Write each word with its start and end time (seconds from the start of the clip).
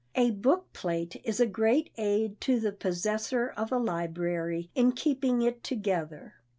A 0.15 0.31
book 0.31 0.73
plate 0.73 1.21
is 1.23 1.39
a 1.39 1.45
great 1.45 1.91
aid 1.95 2.41
to 2.41 2.59
the 2.59 2.71
possessor 2.71 3.49
of 3.55 3.71
a 3.71 3.77
library 3.77 4.71
in 4.73 4.93
keeping 4.93 5.43
it 5.43 5.63
together. 5.63 6.33